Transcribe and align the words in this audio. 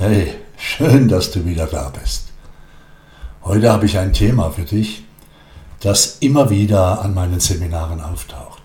Hey, 0.00 0.32
schön, 0.56 1.08
dass 1.08 1.32
du 1.32 1.44
wieder 1.44 1.66
da 1.66 1.88
bist. 1.88 2.28
Heute 3.42 3.72
habe 3.72 3.86
ich 3.86 3.98
ein 3.98 4.12
Thema 4.12 4.52
für 4.52 4.62
dich, 4.62 5.02
das 5.80 6.18
immer 6.20 6.50
wieder 6.50 7.02
an 7.02 7.14
meinen 7.14 7.40
Seminaren 7.40 8.00
auftaucht. 8.00 8.62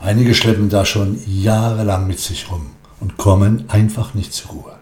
Einige 0.00 0.34
schleppen 0.34 0.70
da 0.70 0.86
schon 0.86 1.20
jahrelang 1.26 2.06
mit 2.06 2.20
sich 2.20 2.50
rum 2.50 2.70
und 3.00 3.18
kommen 3.18 3.68
einfach 3.68 4.14
nicht 4.14 4.32
zur 4.32 4.52
Ruhe. 4.52 4.78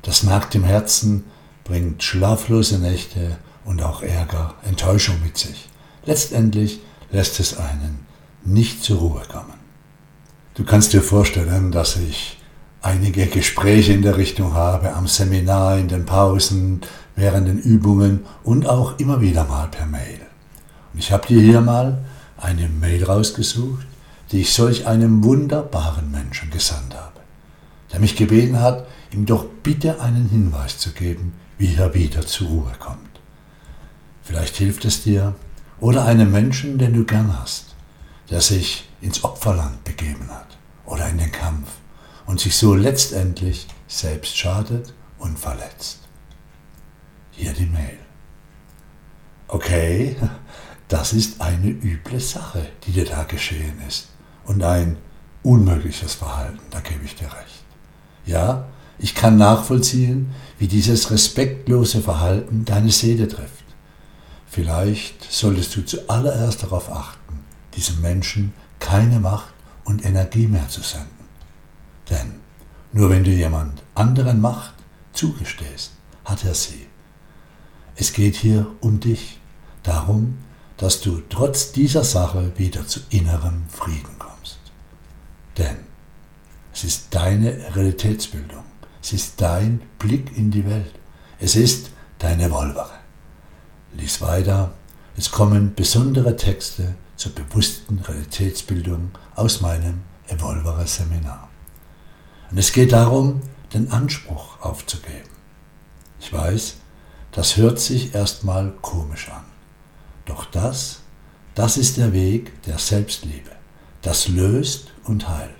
Das 0.00 0.22
nagt 0.22 0.54
im 0.54 0.64
Herzen, 0.64 1.24
bringt 1.64 2.02
schlaflose 2.02 2.78
Nächte 2.78 3.36
und 3.66 3.82
auch 3.82 4.00
Ärger, 4.00 4.54
Enttäuschung 4.62 5.16
mit 5.22 5.36
sich. 5.36 5.68
Letztendlich 6.06 6.80
lässt 7.12 7.38
es 7.38 7.54
einen 7.58 8.06
nicht 8.46 8.82
zur 8.82 9.00
Ruhe 9.00 9.22
kommen. 9.30 9.60
Du 10.54 10.64
kannst 10.64 10.94
dir 10.94 11.02
vorstellen, 11.02 11.70
dass 11.70 11.96
ich 11.96 12.39
einige 12.82 13.26
Gespräche 13.26 13.92
in 13.92 14.02
der 14.02 14.16
Richtung 14.16 14.54
habe, 14.54 14.94
am 14.94 15.06
Seminar, 15.06 15.78
in 15.78 15.88
den 15.88 16.06
Pausen, 16.06 16.80
während 17.16 17.48
den 17.48 17.58
Übungen 17.58 18.20
und 18.42 18.66
auch 18.66 18.98
immer 18.98 19.20
wieder 19.20 19.44
mal 19.44 19.68
per 19.68 19.86
Mail. 19.86 20.20
Und 20.92 20.98
ich 20.98 21.12
habe 21.12 21.26
dir 21.26 21.40
hier 21.40 21.60
mal 21.60 21.98
eine 22.38 22.68
Mail 22.68 23.04
rausgesucht, 23.04 23.86
die 24.32 24.40
ich 24.40 24.52
solch 24.52 24.86
einem 24.86 25.22
wunderbaren 25.24 26.10
Menschen 26.10 26.50
gesandt 26.50 26.94
habe, 26.94 27.20
der 27.92 28.00
mich 28.00 28.16
gebeten 28.16 28.60
hat, 28.60 28.86
ihm 29.12 29.26
doch 29.26 29.44
bitte 29.62 30.00
einen 30.00 30.28
Hinweis 30.28 30.78
zu 30.78 30.92
geben, 30.92 31.34
wie 31.58 31.74
er 31.74 31.94
wieder 31.94 32.26
zur 32.26 32.48
Ruhe 32.48 32.72
kommt. 32.78 33.20
Vielleicht 34.22 34.56
hilft 34.56 34.84
es 34.84 35.02
dir 35.02 35.34
oder 35.80 36.04
einem 36.04 36.30
Menschen, 36.30 36.78
den 36.78 36.94
du 36.94 37.04
gern 37.04 37.36
hast, 37.38 37.74
der 38.30 38.40
sich 38.40 38.88
ins 39.00 39.24
Opferland 39.24 39.82
begeben 39.84 40.28
hat 40.30 40.56
oder 40.86 41.08
in 41.08 41.18
den 41.18 41.32
Kampf 41.32 41.68
und 42.30 42.38
sich 42.38 42.56
so 42.56 42.76
letztendlich 42.76 43.66
selbst 43.88 44.38
schadet 44.38 44.94
und 45.18 45.36
verletzt. 45.36 45.98
Hier 47.32 47.52
die 47.52 47.66
Mail. 47.66 47.98
Okay, 49.48 50.14
das 50.86 51.12
ist 51.12 51.40
eine 51.40 51.70
üble 51.70 52.20
Sache, 52.20 52.68
die 52.84 52.92
dir 52.92 53.04
da 53.04 53.24
geschehen 53.24 53.82
ist 53.88 54.10
und 54.44 54.62
ein 54.62 54.96
unmögliches 55.42 56.14
Verhalten, 56.14 56.60
da 56.70 56.78
gebe 56.78 57.04
ich 57.04 57.16
dir 57.16 57.26
recht. 57.26 57.64
Ja, 58.26 58.68
ich 59.00 59.16
kann 59.16 59.36
nachvollziehen, 59.36 60.32
wie 60.56 60.68
dieses 60.68 61.10
respektlose 61.10 62.00
Verhalten 62.00 62.64
deine 62.64 62.92
Seele 62.92 63.26
trifft. 63.26 63.64
Vielleicht 64.46 65.24
solltest 65.32 65.74
du 65.74 65.84
zuallererst 65.84 66.62
darauf 66.62 66.92
achten, 66.92 67.40
diesem 67.74 68.00
Menschen 68.00 68.52
keine 68.78 69.18
Macht 69.18 69.52
und 69.82 70.04
Energie 70.04 70.46
mehr 70.46 70.68
zu 70.68 70.80
senden. 70.82 71.19
Denn 72.10 72.40
nur 72.92 73.08
wenn 73.10 73.24
du 73.24 73.30
jemand 73.30 73.82
anderen 73.94 74.40
Macht 74.40 74.74
zugestehst, 75.12 75.92
hat 76.24 76.44
er 76.44 76.54
sie. 76.54 76.86
Es 77.96 78.12
geht 78.12 78.36
hier 78.36 78.66
um 78.80 79.00
dich, 79.00 79.40
darum, 79.82 80.38
dass 80.76 81.00
du 81.00 81.22
trotz 81.28 81.72
dieser 81.72 82.04
Sache 82.04 82.52
wieder 82.56 82.86
zu 82.86 83.00
innerem 83.10 83.64
Frieden 83.68 84.18
kommst. 84.18 84.58
Denn 85.58 85.76
es 86.72 86.84
ist 86.84 87.08
deine 87.10 87.74
Realitätsbildung, 87.74 88.64
es 89.02 89.12
ist 89.12 89.40
dein 89.40 89.82
Blick 89.98 90.36
in 90.36 90.50
die 90.50 90.64
Welt, 90.64 90.94
es 91.38 91.56
ist 91.56 91.90
deine 92.18 92.50
Wolvere. 92.50 92.98
Lies 93.92 94.20
weiter, 94.20 94.72
es 95.16 95.30
kommen 95.30 95.74
besondere 95.74 96.36
Texte 96.36 96.94
zur 97.16 97.32
bewussten 97.32 97.98
Realitätsbildung 97.98 99.10
aus 99.34 99.60
meinem 99.60 100.00
Evolvere 100.28 100.86
Seminar. 100.86 101.49
Und 102.50 102.58
es 102.58 102.72
geht 102.72 102.92
darum, 102.92 103.42
den 103.72 103.90
Anspruch 103.92 104.60
aufzugeben. 104.60 105.30
Ich 106.20 106.32
weiß, 106.32 106.76
das 107.32 107.56
hört 107.56 107.78
sich 107.78 108.14
erstmal 108.14 108.72
komisch 108.82 109.28
an. 109.30 109.44
Doch 110.24 110.44
das, 110.44 111.00
das 111.54 111.76
ist 111.76 111.96
der 111.96 112.12
Weg 112.12 112.62
der 112.64 112.78
Selbstliebe. 112.78 113.50
Das 114.02 114.28
löst 114.28 114.92
und 115.04 115.28
heilt. 115.28 115.50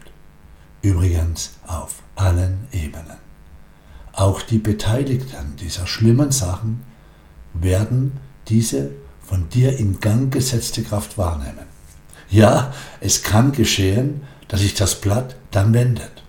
Übrigens 0.82 1.52
auf 1.66 2.02
allen 2.16 2.66
Ebenen. 2.72 3.18
Auch 4.12 4.42
die 4.42 4.58
Beteiligten 4.58 5.56
dieser 5.56 5.86
schlimmen 5.86 6.32
Sachen 6.32 6.84
werden 7.54 8.18
diese 8.48 8.90
von 9.24 9.48
dir 9.48 9.78
in 9.78 10.00
Gang 10.00 10.32
gesetzte 10.32 10.82
Kraft 10.82 11.16
wahrnehmen. 11.16 11.66
Ja, 12.28 12.72
es 13.00 13.22
kann 13.22 13.52
geschehen, 13.52 14.22
dass 14.48 14.60
sich 14.60 14.74
das 14.74 15.00
Blatt 15.00 15.36
dann 15.50 15.72
wendet 15.72 16.20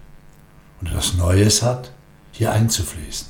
und 0.81 0.88
etwas 0.88 1.14
Neues 1.14 1.62
hat, 1.62 1.92
hier 2.31 2.52
einzufließen. 2.52 3.28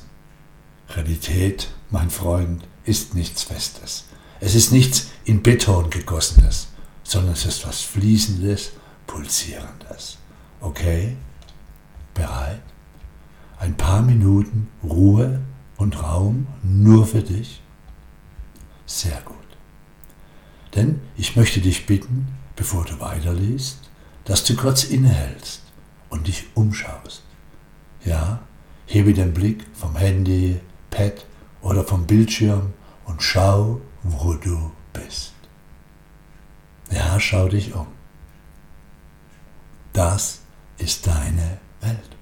Realität, 0.90 1.68
mein 1.90 2.10
Freund, 2.10 2.66
ist 2.84 3.14
nichts 3.14 3.42
Festes. 3.42 4.06
Es 4.40 4.54
ist 4.54 4.72
nichts 4.72 5.08
in 5.24 5.42
Beton 5.42 5.90
gegossenes, 5.90 6.68
sondern 7.04 7.34
es 7.34 7.46
ist 7.46 7.66
was 7.66 7.80
Fließendes, 7.82 8.72
Pulsierendes. 9.06 10.18
Okay? 10.60 11.16
Bereit? 12.14 12.62
Ein 13.58 13.76
paar 13.76 14.02
Minuten 14.02 14.68
Ruhe 14.82 15.40
und 15.76 16.02
Raum 16.02 16.46
nur 16.62 17.06
für 17.06 17.22
dich? 17.22 17.62
Sehr 18.86 19.20
gut. 19.24 19.36
Denn 20.74 21.00
ich 21.16 21.36
möchte 21.36 21.60
dich 21.60 21.86
bitten, 21.86 22.26
bevor 22.56 22.84
du 22.84 22.98
weiterliest, 22.98 23.78
dass 24.24 24.44
du 24.44 24.56
kurz 24.56 24.84
innehältst 24.84 25.62
und 26.08 26.26
dich 26.26 26.46
umschaust. 26.54 27.22
Ja, 28.04 28.40
hebe 28.86 29.14
den 29.14 29.32
Blick 29.32 29.64
vom 29.74 29.96
Handy, 29.96 30.60
Pad 30.90 31.24
oder 31.60 31.84
vom 31.84 32.06
Bildschirm 32.06 32.72
und 33.04 33.22
schau, 33.22 33.80
wo 34.02 34.34
du 34.34 34.72
bist. 34.92 35.32
Ja, 36.90 37.18
schau 37.18 37.48
dich 37.48 37.74
um. 37.74 37.86
Das 39.92 40.40
ist 40.78 41.06
deine 41.06 41.58
Welt. 41.80 42.16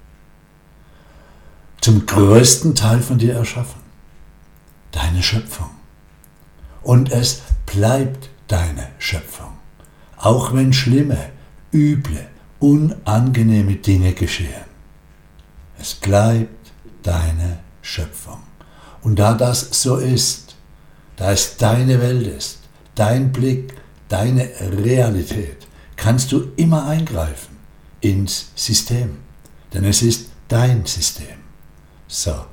Zum 1.81 2.05
größten 2.05 2.75
Teil 2.75 3.01
von 3.01 3.17
dir 3.17 3.33
erschaffen. 3.33 3.81
Deine 4.91 5.23
Schöpfung. 5.23 5.71
Und 6.83 7.11
es 7.11 7.41
bleibt 7.65 8.29
deine 8.47 8.89
Schöpfung. 8.99 9.53
Auch 10.17 10.53
wenn 10.53 10.73
schlimme, 10.73 11.31
üble, 11.73 12.27
unangenehme 12.59 13.75
Dinge 13.75 14.13
geschehen. 14.13 14.70
Es 15.81 15.95
bleibt 15.95 16.71
deine 17.01 17.57
Schöpfung. 17.81 18.43
Und 19.01 19.17
da 19.17 19.33
das 19.33 19.81
so 19.81 19.97
ist, 19.97 20.55
da 21.15 21.31
es 21.31 21.57
deine 21.57 21.99
Welt 21.99 22.27
ist, 22.27 22.59
dein 22.93 23.31
Blick, 23.31 23.73
deine 24.07 24.47
Realität, 24.59 25.65
kannst 25.95 26.31
du 26.31 26.51
immer 26.55 26.85
eingreifen 26.85 27.57
ins 27.99 28.51
System. 28.53 29.17
Denn 29.73 29.83
es 29.85 30.03
ist 30.03 30.27
dein 30.47 30.85
System. 30.85 31.39
So, 32.07 32.45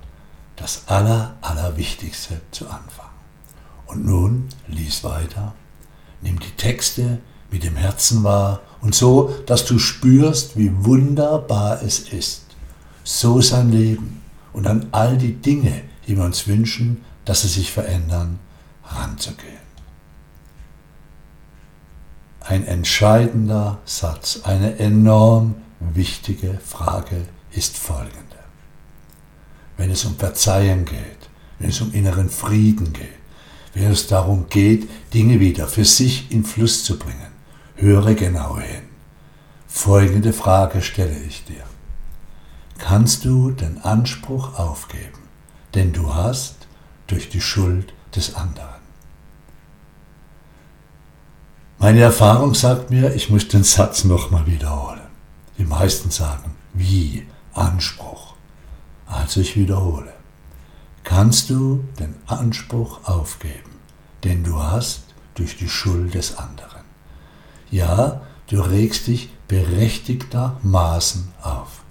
das 0.56 0.84
Aller, 0.86 1.36
Allerwichtigste 1.42 2.40
zu 2.50 2.64
Anfang. 2.64 3.10
Und 3.88 4.06
nun 4.06 4.48
lies 4.68 5.04
weiter, 5.04 5.54
nimm 6.22 6.40
die 6.40 6.52
Texte 6.52 7.18
mit 7.50 7.62
dem 7.62 7.76
Herzen 7.76 8.24
wahr 8.24 8.62
und 8.80 8.94
so, 8.94 9.34
dass 9.44 9.66
du 9.66 9.78
spürst, 9.78 10.56
wie 10.56 10.72
wunderbar 10.82 11.82
es 11.82 11.98
ist, 11.98 12.47
so 13.08 13.40
sein 13.40 13.72
Leben 13.72 14.20
und 14.52 14.66
an 14.66 14.88
all 14.92 15.16
die 15.16 15.32
Dinge, 15.32 15.80
die 16.06 16.14
wir 16.14 16.24
uns 16.24 16.46
wünschen, 16.46 17.02
dass 17.24 17.40
sie 17.40 17.48
sich 17.48 17.72
verändern, 17.72 18.38
ranzugehen. 18.84 19.66
Ein 22.40 22.66
entscheidender 22.66 23.78
Satz, 23.86 24.40
eine 24.44 24.78
enorm 24.78 25.54
wichtige 25.80 26.58
Frage 26.62 27.26
ist 27.50 27.78
folgende. 27.78 28.18
Wenn 29.78 29.90
es 29.90 30.04
um 30.04 30.16
Verzeihen 30.16 30.84
geht, 30.84 31.30
wenn 31.58 31.70
es 31.70 31.80
um 31.80 31.94
inneren 31.94 32.28
Frieden 32.28 32.92
geht, 32.92 33.08
wenn 33.72 33.90
es 33.90 34.06
darum 34.06 34.50
geht, 34.50 34.86
Dinge 35.14 35.40
wieder 35.40 35.66
für 35.66 35.86
sich 35.86 36.30
in 36.30 36.44
Fluss 36.44 36.84
zu 36.84 36.98
bringen, 36.98 37.32
höre 37.76 38.14
genau 38.14 38.58
hin. 38.58 38.82
Folgende 39.66 40.34
Frage 40.34 40.82
stelle 40.82 41.18
ich 41.26 41.44
dir. 41.46 41.67
Kannst 42.78 43.24
du 43.24 43.50
den 43.50 43.82
Anspruch 43.82 44.58
aufgeben, 44.58 45.18
den 45.74 45.92
du 45.92 46.14
hast 46.14 46.66
durch 47.06 47.28
die 47.28 47.40
Schuld 47.40 47.92
des 48.14 48.34
anderen? 48.34 48.78
Meine 51.78 52.00
Erfahrung 52.00 52.54
sagt 52.54 52.90
mir, 52.90 53.14
ich 53.14 53.30
muss 53.30 53.48
den 53.48 53.64
Satz 53.64 54.04
nochmal 54.04 54.46
wiederholen. 54.46 55.00
Die 55.58 55.64
meisten 55.64 56.10
sagen, 56.10 56.54
wie 56.72 57.26
Anspruch. 57.52 58.34
Also 59.06 59.40
ich 59.40 59.56
wiederhole 59.56 60.12
kannst 61.08 61.48
du 61.48 61.84
den 61.98 62.14
Anspruch 62.26 63.08
aufgeben, 63.08 63.70
den 64.24 64.44
du 64.44 64.62
hast 64.62 65.04
durch 65.36 65.56
die 65.56 65.70
Schuld 65.70 66.12
des 66.12 66.36
anderen. 66.36 66.82
Ja, 67.70 68.20
du 68.48 68.60
regst 68.60 69.06
dich 69.06 69.30
berechtigtermaßen 69.48 71.32
auf. 71.40 71.82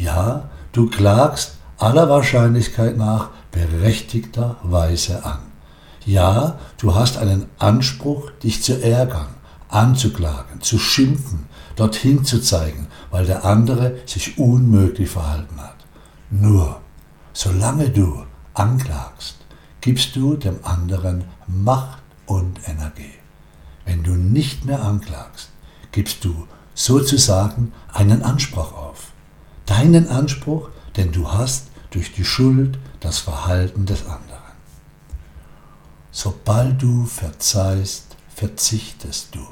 Ja, 0.00 0.48
du 0.72 0.88
klagst 0.88 1.56
aller 1.76 2.08
Wahrscheinlichkeit 2.08 2.96
nach 2.96 3.28
berechtigterweise 3.52 5.24
an. 5.24 5.40
Ja, 6.06 6.58
du 6.78 6.94
hast 6.94 7.18
einen 7.18 7.46
Anspruch, 7.58 8.30
dich 8.42 8.62
zu 8.62 8.82
ärgern, 8.82 9.28
anzuklagen, 9.68 10.62
zu 10.62 10.78
schimpfen, 10.78 11.46
dorthin 11.76 12.24
zu 12.24 12.40
zeigen, 12.40 12.86
weil 13.10 13.26
der 13.26 13.44
andere 13.44 13.98
sich 14.06 14.38
unmöglich 14.38 15.10
verhalten 15.10 15.60
hat. 15.60 15.76
Nur, 16.30 16.80
solange 17.34 17.90
du 17.90 18.24
anklagst, 18.54 19.36
gibst 19.82 20.16
du 20.16 20.36
dem 20.36 20.60
anderen 20.62 21.24
Macht 21.46 22.02
und 22.24 22.58
Energie. 22.66 23.14
Wenn 23.84 24.02
du 24.02 24.12
nicht 24.12 24.64
mehr 24.64 24.82
anklagst, 24.82 25.50
gibst 25.92 26.24
du 26.24 26.46
sozusagen 26.74 27.72
einen 27.92 28.22
Anspruch 28.22 28.72
auf. 28.72 29.09
Deinen 29.70 30.08
Anspruch, 30.08 30.68
den 30.96 31.12
du 31.12 31.30
hast 31.30 31.68
durch 31.90 32.12
die 32.12 32.24
Schuld, 32.24 32.76
das 32.98 33.20
Verhalten 33.20 33.86
des 33.86 34.04
anderen. 34.04 34.50
Sobald 36.10 36.82
du 36.82 37.04
verzeihst, 37.04 38.16
verzichtest 38.34 39.32
du. 39.32 39.46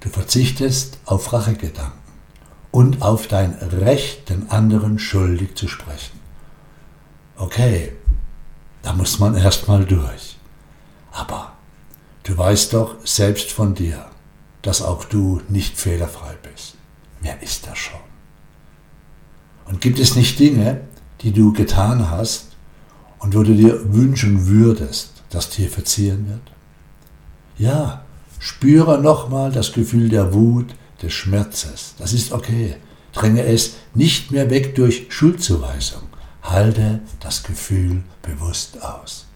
Du 0.00 0.10
verzichtest 0.10 0.98
auf 1.06 1.32
Rachegedanken 1.32 1.98
und 2.70 3.00
auf 3.00 3.26
dein 3.26 3.54
Recht, 3.54 4.28
den 4.28 4.50
anderen 4.50 4.98
schuldig 4.98 5.56
zu 5.56 5.66
sprechen. 5.66 6.20
Okay, 7.36 7.96
da 8.82 8.92
muss 8.92 9.18
man 9.18 9.34
erstmal 9.34 9.86
durch. 9.86 10.36
Aber 11.10 11.54
du 12.24 12.36
weißt 12.36 12.74
doch 12.74 12.96
selbst 13.06 13.50
von 13.50 13.74
dir, 13.74 14.10
dass 14.60 14.82
auch 14.82 15.06
du 15.06 15.40
nicht 15.48 15.78
fehlerfrei 15.78 16.34
bist. 16.42 16.73
Wer 17.24 17.42
ist 17.42 17.66
das 17.66 17.78
schon? 17.78 18.00
Und 19.64 19.80
gibt 19.80 19.98
es 19.98 20.14
nicht 20.14 20.38
Dinge, 20.38 20.82
die 21.22 21.32
du 21.32 21.54
getan 21.54 22.10
hast 22.10 22.48
und 23.18 23.34
wo 23.34 23.42
du 23.42 23.54
dir 23.54 23.94
wünschen 23.94 24.46
würdest, 24.46 25.22
dass 25.30 25.48
dir 25.48 25.70
verziehen 25.70 26.28
wird? 26.28 26.52
Ja, 27.56 28.04
spüre 28.38 29.00
nochmal 29.00 29.50
das 29.50 29.72
Gefühl 29.72 30.10
der 30.10 30.34
Wut, 30.34 30.74
des 31.00 31.14
Schmerzes. 31.14 31.94
Das 31.98 32.12
ist 32.12 32.32
okay. 32.32 32.76
Dränge 33.14 33.42
es 33.44 33.76
nicht 33.94 34.30
mehr 34.30 34.50
weg 34.50 34.74
durch 34.74 35.06
Schuldzuweisung. 35.08 36.02
Halte 36.42 37.00
das 37.20 37.42
Gefühl 37.42 38.02
bewusst 38.20 38.82
aus. 38.82 39.26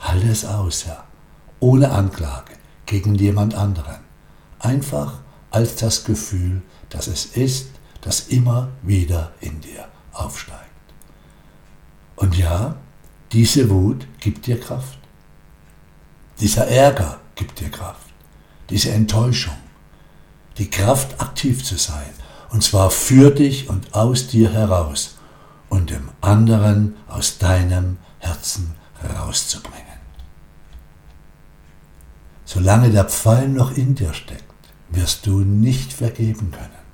Halte 0.00 0.28
es 0.28 0.44
aus, 0.44 0.84
ja. 0.86 1.04
Ohne 1.60 1.90
Anklage 1.92 2.52
gegen 2.84 3.14
jemand 3.14 3.54
anderen. 3.54 4.00
Einfach 4.58 5.20
als 5.56 5.76
das 5.76 6.04
Gefühl, 6.04 6.60
dass 6.90 7.06
es 7.06 7.24
ist, 7.24 7.68
das 8.02 8.28
immer 8.28 8.68
wieder 8.82 9.32
in 9.40 9.58
dir 9.62 9.88
aufsteigt. 10.12 10.60
Und 12.14 12.36
ja, 12.36 12.76
diese 13.32 13.70
Wut 13.70 14.06
gibt 14.20 14.46
dir 14.46 14.60
Kraft. 14.60 14.98
Dieser 16.40 16.66
Ärger 16.68 17.20
gibt 17.36 17.58
dir 17.60 17.70
Kraft. 17.70 18.12
Diese 18.68 18.90
Enttäuschung. 18.90 19.56
Die 20.58 20.68
Kraft, 20.68 21.18
aktiv 21.22 21.64
zu 21.64 21.78
sein. 21.78 22.12
Und 22.50 22.62
zwar 22.62 22.90
für 22.90 23.30
dich 23.30 23.70
und 23.70 23.94
aus 23.94 24.28
dir 24.28 24.52
heraus. 24.52 25.16
Und 25.70 25.88
dem 25.88 26.10
anderen 26.20 26.96
aus 27.08 27.38
deinem 27.38 27.96
Herzen 28.18 28.74
rauszubringen. 29.02 30.00
Solange 32.44 32.90
der 32.90 33.06
Pfeil 33.06 33.48
noch 33.48 33.74
in 33.74 33.94
dir 33.94 34.12
steckt, 34.12 34.45
wirst 34.90 35.26
du 35.26 35.40
nicht 35.40 35.92
vergeben 35.92 36.50
können. 36.52 36.86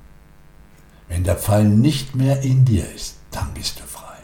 Wenn 1.07 1.23
der 1.23 1.35
Pfeil 1.35 1.65
nicht 1.65 2.15
mehr 2.15 2.41
in 2.41 2.65
dir 2.65 2.89
ist, 2.93 3.17
dann 3.31 3.53
bist 3.53 3.79
du 3.79 3.83
frei. 3.83 4.17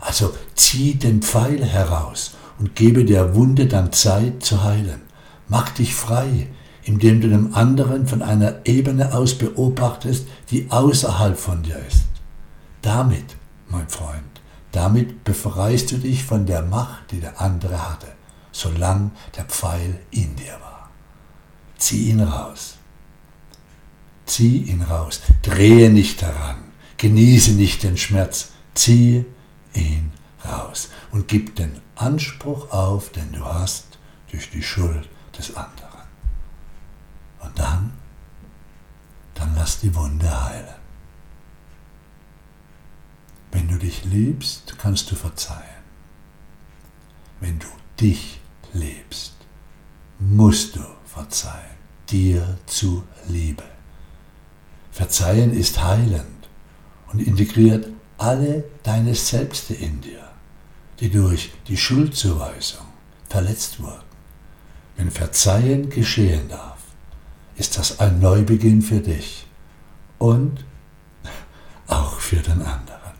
Also 0.00 0.34
zieh 0.54 0.94
den 0.94 1.22
Pfeil 1.22 1.64
heraus 1.64 2.34
und 2.58 2.74
gebe 2.74 3.04
der 3.04 3.34
Wunde 3.34 3.66
dann 3.66 3.92
Zeit 3.92 4.42
zu 4.42 4.64
heilen. 4.64 5.02
Mach 5.48 5.68
dich 5.70 5.94
frei, 5.94 6.48
indem 6.82 7.20
du 7.20 7.28
dem 7.28 7.54
anderen 7.54 8.06
von 8.06 8.22
einer 8.22 8.66
Ebene 8.66 9.14
aus 9.14 9.36
beobachtest, 9.36 10.26
die 10.50 10.70
außerhalb 10.70 11.38
von 11.38 11.62
dir 11.62 11.78
ist. 11.86 12.04
Damit, 12.82 13.36
mein 13.68 13.88
Freund, 13.88 14.40
damit 14.72 15.24
befreist 15.24 15.92
du 15.92 15.98
dich 15.98 16.24
von 16.24 16.46
der 16.46 16.62
Macht, 16.62 17.10
die 17.10 17.20
der 17.20 17.40
andere 17.40 17.90
hatte, 17.90 18.08
solange 18.52 19.10
der 19.36 19.44
Pfeil 19.44 20.00
in 20.10 20.34
dir 20.36 20.56
war. 20.60 20.90
Zieh 21.76 22.10
ihn 22.10 22.20
raus. 22.20 22.79
Zieh 24.30 24.58
ihn 24.62 24.82
raus. 24.82 25.22
Drehe 25.42 25.90
nicht 25.90 26.22
daran. 26.22 26.58
Genieße 26.98 27.54
nicht 27.54 27.82
den 27.82 27.96
Schmerz. 27.96 28.52
Zieh 28.74 29.24
ihn 29.74 30.12
raus 30.44 30.88
und 31.10 31.26
gib 31.26 31.56
den 31.56 31.80
Anspruch 31.96 32.70
auf, 32.70 33.10
den 33.10 33.32
du 33.32 33.44
hast 33.44 33.98
durch 34.30 34.48
die 34.50 34.62
Schuld 34.62 35.08
des 35.36 35.56
anderen. 35.56 36.06
Und 37.40 37.58
dann, 37.58 37.92
dann 39.34 39.52
lass 39.56 39.80
die 39.80 39.92
Wunde 39.96 40.44
heilen. 40.44 40.76
Wenn 43.50 43.66
du 43.66 43.78
dich 43.78 44.04
liebst, 44.04 44.78
kannst 44.78 45.10
du 45.10 45.16
verzeihen. 45.16 45.82
Wenn 47.40 47.58
du 47.58 47.66
dich 48.00 48.40
liebst, 48.72 49.34
musst 50.20 50.76
du 50.76 50.84
verzeihen, 51.04 51.76
dir 52.08 52.58
zu 52.66 53.02
Liebe. 53.26 53.79
Verzeihen 54.90 55.52
ist 55.52 55.82
heilend 55.82 56.48
und 57.12 57.20
integriert 57.20 57.88
alle 58.18 58.64
deine 58.82 59.14
Selbste 59.14 59.74
in 59.74 60.00
dir, 60.00 60.28
die 61.00 61.10
durch 61.10 61.52
die 61.68 61.76
Schuldzuweisung 61.76 62.86
verletzt 63.28 63.80
wurden. 63.80 64.10
Wenn 64.96 65.10
Verzeihen 65.10 65.88
geschehen 65.88 66.48
darf, 66.48 66.78
ist 67.56 67.78
das 67.78 68.00
ein 68.00 68.20
Neubeginn 68.20 68.82
für 68.82 69.00
dich 69.00 69.46
und 70.18 70.64
auch 71.86 72.18
für 72.20 72.36
den 72.36 72.62
anderen. 72.62 73.14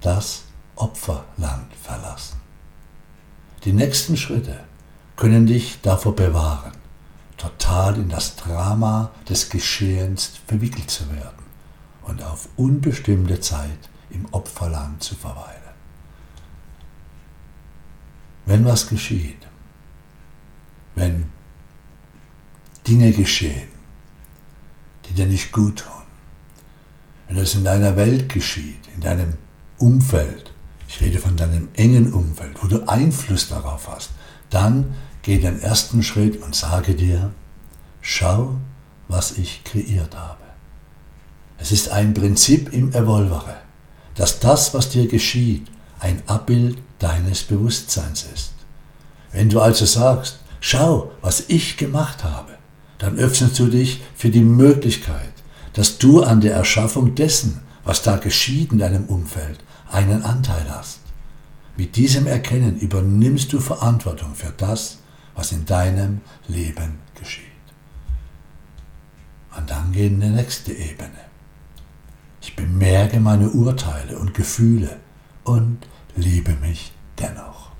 Das 0.00 0.44
Opferland 0.76 1.74
verlassen. 1.82 2.36
Die 3.64 3.72
nächsten 3.72 4.16
Schritte 4.16 4.60
können 5.16 5.46
dich 5.46 5.80
davor 5.82 6.14
bewahren, 6.14 6.72
total 7.38 7.96
in 7.96 8.08
das 8.08 8.36
Drama 8.36 9.10
des 9.28 9.48
Geschehens 9.48 10.32
verwickelt 10.46 10.90
zu 10.90 11.10
werden 11.10 11.46
und 12.02 12.22
auf 12.22 12.48
unbestimmte 12.56 13.40
Zeit 13.40 13.88
im 14.10 14.26
Opferland 14.32 15.02
zu 15.02 15.14
verweilen. 15.14 15.56
Wenn 18.44 18.64
was 18.64 18.88
geschieht, 18.88 19.46
wenn 20.94 21.30
Dinge 22.86 23.12
geschehen, 23.12 23.68
die 25.06 25.14
dir 25.14 25.26
nicht 25.26 25.52
gut 25.52 25.80
tun, 25.80 25.92
wenn 27.28 27.36
das 27.36 27.54
in 27.54 27.64
deiner 27.64 27.96
Welt 27.96 28.30
geschieht, 28.30 28.88
in 28.94 29.02
deinem 29.02 29.34
Umfeld, 29.76 30.52
ich 30.88 31.00
rede 31.00 31.18
von 31.18 31.36
deinem 31.36 31.68
engen 31.74 32.12
Umfeld, 32.12 32.62
wo 32.62 32.66
du 32.66 32.88
Einfluss 32.88 33.48
darauf 33.48 33.88
hast, 33.88 34.10
dann 34.48 34.94
geh 35.28 35.36
den 35.36 35.60
ersten 35.60 36.02
Schritt 36.02 36.40
und 36.42 36.54
sage 36.54 36.94
dir, 36.94 37.32
schau, 38.00 38.56
was 39.08 39.36
ich 39.36 39.62
kreiert 39.62 40.16
habe. 40.16 40.42
Es 41.58 41.70
ist 41.70 41.90
ein 41.90 42.14
Prinzip 42.14 42.72
im 42.72 42.94
Evolvere, 42.94 43.58
dass 44.14 44.40
das, 44.40 44.72
was 44.72 44.88
dir 44.88 45.06
geschieht, 45.06 45.66
ein 46.00 46.22
Abbild 46.26 46.78
deines 46.98 47.42
Bewusstseins 47.42 48.24
ist. 48.34 48.52
Wenn 49.30 49.50
du 49.50 49.60
also 49.60 49.84
sagst, 49.84 50.38
schau, 50.60 51.12
was 51.20 51.44
ich 51.48 51.76
gemacht 51.76 52.24
habe, 52.24 52.54
dann 52.96 53.18
öffnest 53.18 53.58
du 53.58 53.66
dich 53.66 54.00
für 54.16 54.30
die 54.30 54.40
Möglichkeit, 54.40 55.34
dass 55.74 55.98
du 55.98 56.22
an 56.22 56.40
der 56.40 56.54
Erschaffung 56.54 57.14
dessen, 57.14 57.60
was 57.84 58.00
da 58.00 58.16
geschieht 58.16 58.72
in 58.72 58.78
deinem 58.78 59.04
Umfeld, 59.04 59.58
einen 59.92 60.22
Anteil 60.22 60.64
hast. 60.70 61.00
Mit 61.76 61.96
diesem 61.96 62.26
Erkennen 62.26 62.78
übernimmst 62.78 63.52
du 63.52 63.60
Verantwortung 63.60 64.34
für 64.34 64.54
das, 64.56 64.97
was 65.38 65.52
in 65.52 65.64
deinem 65.64 66.20
Leben 66.48 66.98
geschieht. 67.14 67.44
Und 69.56 69.70
dann 69.70 69.92
geht 69.92 70.10
in 70.10 70.20
die 70.20 70.26
nächste 70.26 70.72
Ebene. 70.72 71.28
Ich 72.42 72.56
bemerke 72.56 73.20
meine 73.20 73.48
Urteile 73.50 74.18
und 74.18 74.34
Gefühle 74.34 74.96
und 75.44 75.78
liebe 76.16 76.54
mich 76.54 76.92
dennoch. 77.20 77.70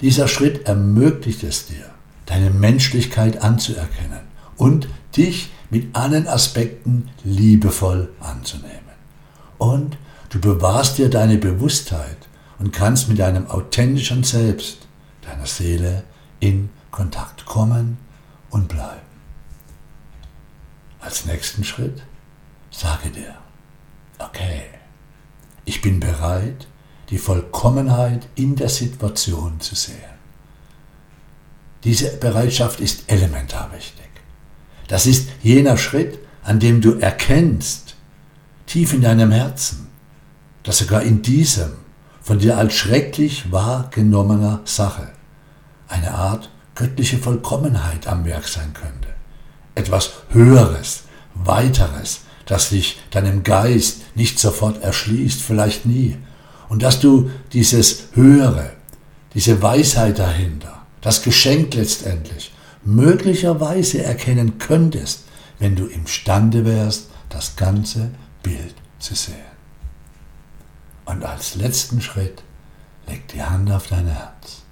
Dieser 0.00 0.26
Schritt 0.26 0.66
ermöglicht 0.66 1.44
es 1.44 1.66
dir, 1.66 1.88
deine 2.26 2.50
Menschlichkeit 2.50 3.40
anzuerkennen 3.40 4.22
und 4.56 4.88
dich 5.16 5.52
mit 5.70 5.94
allen 5.94 6.26
Aspekten 6.26 7.10
liebevoll 7.22 8.10
anzunehmen. 8.18 8.94
Und 9.58 9.96
du 10.30 10.40
bewahrst 10.40 10.98
dir 10.98 11.08
deine 11.08 11.38
Bewusstheit 11.38 12.18
und 12.58 12.72
kannst 12.72 13.08
mit 13.08 13.20
deinem 13.20 13.46
authentischen 13.46 14.24
Selbst, 14.24 14.88
deiner 15.22 15.46
Seele, 15.46 16.02
in 16.44 16.68
Kontakt 16.90 17.46
kommen 17.46 17.96
und 18.50 18.68
bleiben. 18.68 19.00
Als 21.00 21.24
nächsten 21.24 21.64
Schritt 21.64 22.02
Sage 22.70 23.10
dir, 23.10 23.36
bin 25.80 26.00
bereit, 26.00 26.66
die 27.10 27.18
Vollkommenheit 27.18 28.26
in 28.34 28.56
der 28.56 28.68
Situation 28.68 29.60
zu 29.60 29.76
sehen. 29.76 30.18
Diese 31.84 32.16
Bereitschaft 32.16 32.80
ist 32.80 33.04
elementar 33.06 33.70
wichtig. 33.72 34.10
Das 34.88 35.06
ist 35.06 35.28
jener 35.40 35.76
Schritt, 35.76 36.18
an 36.42 36.58
dem 36.58 36.80
du 36.80 36.94
erkennst, 36.94 37.94
tief 38.66 38.92
in 38.92 39.02
deinem 39.02 39.30
Herzen, 39.30 39.86
dass 40.64 40.78
sogar 40.78 41.02
in 41.02 41.22
diesem 41.22 41.74
von 42.22 42.40
dir 42.40 42.58
als 42.58 42.74
schrecklich 42.74 43.52
wahrgenommener 43.52 44.62
Sache 44.64 45.13
eine 45.94 46.12
Art 46.12 46.50
göttliche 46.74 47.18
Vollkommenheit 47.18 48.06
am 48.06 48.24
Werk 48.24 48.48
sein 48.48 48.72
könnte. 48.74 49.08
Etwas 49.74 50.12
Höheres, 50.30 51.04
Weiteres, 51.34 52.22
das 52.46 52.70
dich 52.70 53.00
deinem 53.10 53.42
Geist 53.42 54.02
nicht 54.14 54.38
sofort 54.38 54.82
erschließt, 54.82 55.40
vielleicht 55.40 55.86
nie. 55.86 56.16
Und 56.68 56.82
dass 56.82 57.00
du 57.00 57.30
dieses 57.52 58.08
Höhere, 58.12 58.72
diese 59.34 59.62
Weisheit 59.62 60.18
dahinter, 60.18 60.82
das 61.00 61.22
Geschenk 61.22 61.74
letztendlich, 61.74 62.52
möglicherweise 62.84 64.02
erkennen 64.02 64.58
könntest, 64.58 65.24
wenn 65.58 65.76
du 65.76 65.86
imstande 65.86 66.64
wärst, 66.64 67.08
das 67.28 67.56
ganze 67.56 68.10
Bild 68.42 68.74
zu 68.98 69.14
sehen. 69.14 69.34
Und 71.04 71.24
als 71.24 71.54
letzten 71.54 72.00
Schritt 72.00 72.42
leg 73.06 73.28
die 73.28 73.42
Hand 73.42 73.70
auf 73.70 73.86
dein 73.86 74.06
Herz, 74.06 74.62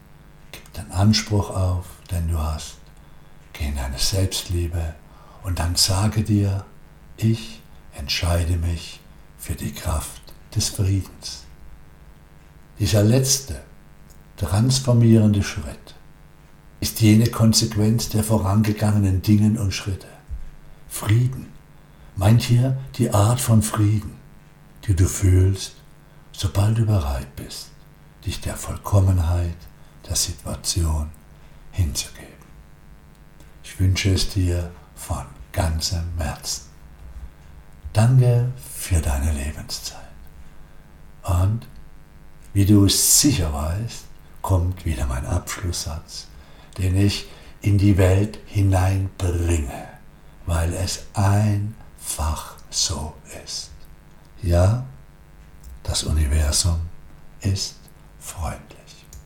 gib 0.83 0.89
den 0.89 0.93
Anspruch 0.93 1.51
auf, 1.51 1.87
den 2.11 2.29
du 2.29 2.39
hast, 2.39 2.77
geh 3.53 3.67
in 3.67 3.77
deine 3.77 3.99
Selbstliebe 3.99 4.95
und 5.43 5.59
dann 5.59 5.77
sage 5.77 6.23
dir, 6.23 6.65
ich 7.17 7.61
entscheide 7.95 8.57
mich 8.57 9.01
für 9.39 9.55
die 9.55 9.73
Kraft 9.73 10.23
des 10.55 10.71
Friedens. 10.71 11.45
Dieser 12.79 13.03
letzte, 13.03 13.61
transformierende 14.37 15.43
Schritt 15.43 15.95
ist 16.81 17.01
jene 17.01 17.29
Konsequenz 17.29 18.09
der 18.09 18.25
vorangegangenen 18.25 19.23
Dingen 19.23 19.59
und 19.59 19.73
Schritte. 19.73 20.09
Frieden 20.89 21.49
meint 22.17 22.43
hier 22.43 22.79
die 22.97 23.13
Art 23.13 23.41
von 23.41 23.63
Frieden, 23.63 24.17
die 24.87 24.97
du 24.97 25.07
fühlst, 25.07 25.75
sobald 26.33 26.79
du 26.79 26.87
bereit 26.87 27.35
bist, 27.37 27.71
dich 28.25 28.41
der 28.41 28.57
Vollkommenheit 28.57 29.57
der 30.09 30.17
Situation 30.17 31.11
hinzugeben. 31.73 32.27
Ich 33.65 33.79
wünsche 33.79 34.13
es 34.13 34.29
dir 34.29 34.71
von 34.95 35.25
ganzem 35.53 36.05
Herzen. 36.19 36.63
Danke 37.93 38.53
für 38.57 39.01
deine 39.01 39.33
Lebenszeit. 39.33 40.01
Und 41.23 41.67
wie 42.53 42.67
du 42.67 42.89
sicher 42.89 43.53
weißt, 43.53 44.05
kommt 44.41 44.85
wieder 44.85 45.07
mein 45.07 45.25
Abschlusssatz, 45.27 46.27
den 46.79 46.97
ich 46.97 47.27
in 47.61 47.79
die 47.79 47.97
Welt 47.97 48.39
hineinbringe, 48.47 49.89
weil 50.47 50.75
es 50.75 51.05
einfach 51.15 52.57
so 52.71 53.15
ist. 53.45 53.71
Ja, 54.43 54.85
das 55.83 56.03
Universum 56.03 56.81
ist 57.41 57.77
freundlich. 58.19 58.82